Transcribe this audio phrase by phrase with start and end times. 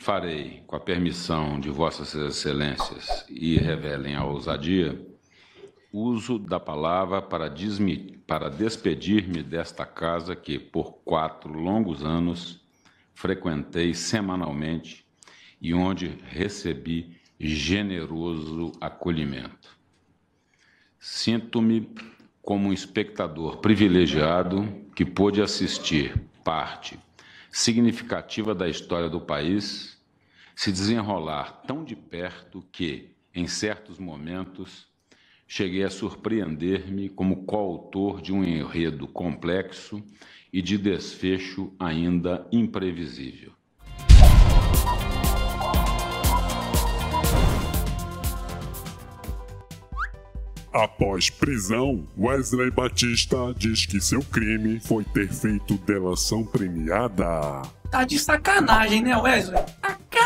[0.00, 4.98] farei, com a permissão de Vossas Excelências, e revelem a ousadia,
[5.92, 7.52] uso da palavra para,
[8.26, 12.64] para despedir-me desta casa que, por quatro longos anos,
[13.12, 15.04] frequentei semanalmente
[15.60, 19.68] e onde recebi generoso acolhimento.
[20.98, 21.94] Sinto-me
[22.40, 26.98] como um espectador privilegiado que pôde assistir parte
[27.50, 29.98] significativa da história do país
[30.54, 34.86] se desenrolar tão de perto que, em certos momentos,
[35.46, 40.02] cheguei a surpreender-me como coautor de um enredo complexo
[40.52, 43.52] e de desfecho ainda imprevisível.
[50.72, 57.62] Após prisão, Wesley Batista diz que seu crime foi ter feito delação premiada.
[57.90, 59.60] Tá de sacanagem, né, Wesley?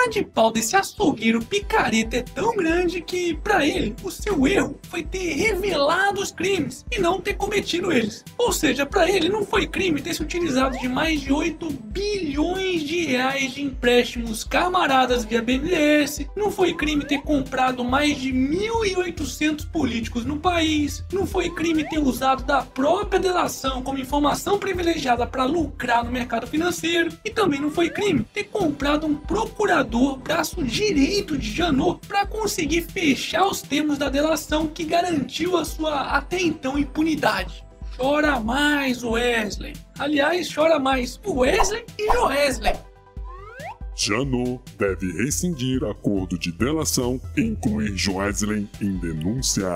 [0.00, 4.80] Cara de pau desse açougueiro picareta é tão grande que, para ele, o seu erro
[4.88, 8.24] foi ter revelado os crimes e não ter cometido eles.
[8.38, 12.82] Ou seja, para ele não foi crime ter se utilizado de mais de 8 bilhões
[12.82, 19.70] de reais de empréstimos camaradas via BNDES, não foi crime ter comprado mais de 1.800
[19.70, 25.44] políticos no país, não foi crime ter usado da própria delação como informação privilegiada para
[25.44, 27.12] lucrar no mercado financeiro.
[27.22, 32.24] E também não foi crime ter comprado um procurador procurador, braço direito de Janot, para
[32.24, 37.64] conseguir fechar os termos da delação que garantiu a sua até então impunidade.
[37.96, 39.74] Chora mais, Wesley.
[39.98, 42.74] Aliás, chora mais Wesley e Joesley.
[43.96, 49.68] Janot deve rescindir acordo de delação e incluir Joesley em denúncia.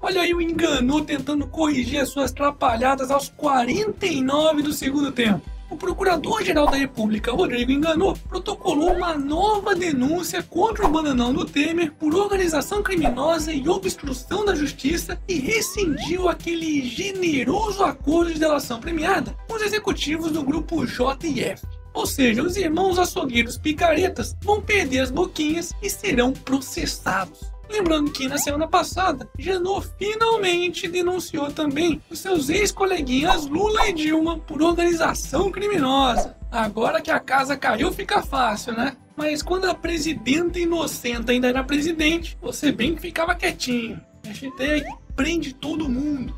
[0.00, 5.76] Olha aí o enganou tentando corrigir as suas trapalhadas aos 49 do segundo tempo o
[5.76, 12.14] Procurador-Geral da República, Rodrigo Enganou, protocolou uma nova denúncia contra o bananão do Temer por
[12.14, 19.54] organização criminosa e obstrução da justiça e rescindiu aquele generoso acordo de delação premiada com
[19.54, 21.66] os executivos do grupo JF.
[21.92, 27.55] Ou seja, os irmãos açougueiros picaretas vão perder as boquinhas e serão processados.
[27.68, 34.38] Lembrando que na semana passada, Janot finalmente denunciou também os seus ex-coleguinhas Lula e Dilma
[34.38, 36.36] por organização criminosa.
[36.50, 38.96] Agora que a casa caiu, fica fácil, né?
[39.16, 44.00] Mas quando a presidenta inocente ainda era presidente, você bem que ficava quietinho.
[44.24, 44.84] Hashtag
[45.14, 46.34] prende todo mundo.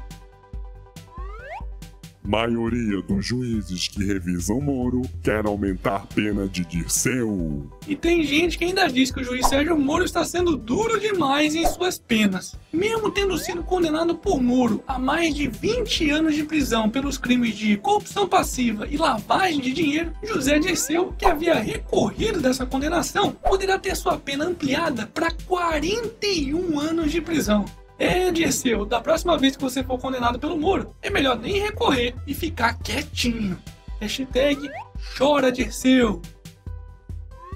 [2.29, 7.73] Maioria dos juízes que revisam Moro quer aumentar pena de Dirceu.
[7.87, 11.55] E tem gente que ainda diz que o juiz Sérgio Moro está sendo duro demais
[11.55, 12.55] em suas penas.
[12.71, 17.57] Mesmo tendo sido condenado por Moro a mais de 20 anos de prisão pelos crimes
[17.57, 23.79] de corrupção passiva e lavagem de dinheiro, José Dirceu, que havia recorrido dessa condenação, poderá
[23.79, 27.65] ter sua pena ampliada para 41 anos de prisão.
[27.99, 32.15] É, Dirceu, da próxima vez que você for condenado pelo Moro, é melhor nem recorrer
[32.27, 33.59] e ficar quietinho.
[34.01, 34.71] Hashtag
[35.17, 36.23] chora, Dirceu.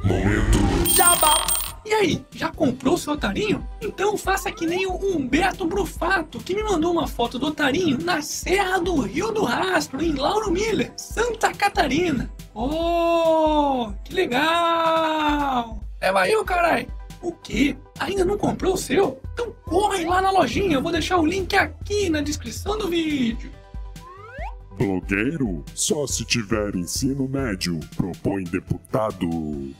[0.02, 0.58] Momento.
[0.88, 1.36] Jabá.
[1.84, 3.66] E aí, já comprou seu otarinho?
[3.80, 8.22] Então faça que nem o Humberto Brufato, que me mandou uma foto do otarinho na
[8.22, 12.30] Serra do Rio do Rastro, em Lauro Miller, Santa Catarina.
[12.54, 15.80] Oh, que legal!
[16.00, 16.88] Leva aí, carai!
[17.22, 17.76] O quê?
[18.00, 19.20] Ainda não comprou o seu?
[19.32, 23.50] Então corre lá na lojinha, eu vou deixar o link aqui na descrição do vídeo.
[24.82, 25.64] Blogueiro?
[25.76, 29.28] Só se tiver ensino médio, propõe deputado.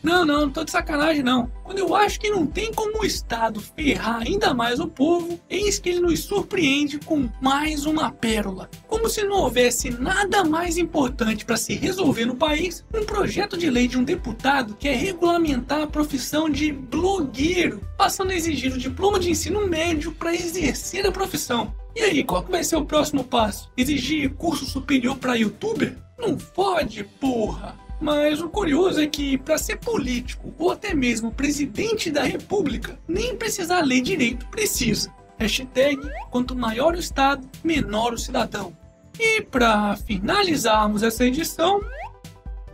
[0.00, 1.50] Não, não, não tô de sacanagem não.
[1.64, 5.80] Quando eu acho que não tem como o Estado ferrar ainda mais o povo, eis
[5.80, 8.70] que ele nos surpreende com mais uma pérola.
[8.86, 13.68] Como se não houvesse nada mais importante para se resolver no país, um projeto de
[13.68, 18.78] lei de um deputado que é regulamentar a profissão de blogueiro, passando a exigir o
[18.78, 21.74] diploma de ensino médio para exercer a profissão.
[21.94, 23.70] E aí, qual que vai ser o próximo passo?
[23.76, 25.96] Exigir curso superior para youtuber?
[26.18, 27.76] Não pode, porra!
[28.00, 33.36] Mas o curioso é que, para ser político ou até mesmo presidente da república, nem
[33.36, 35.12] precisar ler direito precisa.
[35.38, 36.00] Hashtag
[36.30, 38.76] quanto maior o Estado, menor o cidadão.
[39.18, 41.80] E para finalizarmos essa edição.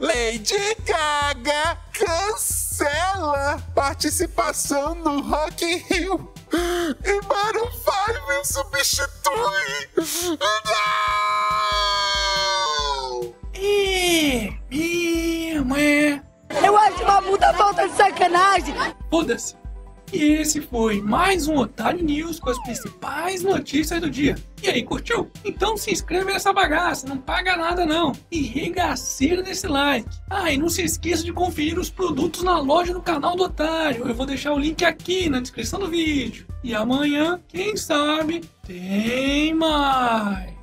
[0.01, 0.55] Lady
[0.87, 6.33] Gaga cancela participação no Rock in Rio
[7.05, 7.73] e Maroon
[8.29, 9.89] 5 substitui!
[11.91, 13.35] Não!
[13.55, 16.23] É, mesmo é.
[16.65, 18.75] Eu acho uma puta falta de sacanagem.
[19.11, 19.57] Foda-se.
[20.13, 24.37] E esse foi mais um Otário News com as principais notícias do dia.
[24.63, 25.31] E aí, curtiu?
[25.45, 28.13] Então se inscreve nessa bagaça, não paga nada não.
[28.31, 30.09] E regaceira nesse like.
[30.31, 34.09] Ah, e não se esqueça de conferir os produtos na loja do canal do Otário.
[34.09, 36.47] Eu vou deixar o link aqui na descrição do vídeo.
[36.65, 40.58] E amanhã, quem sabe, tem mais.